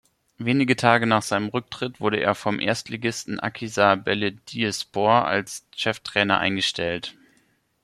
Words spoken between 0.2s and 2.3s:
Wenige Tage nach seinem Rücktritt wurde